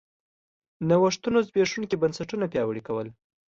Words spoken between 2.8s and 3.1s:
کول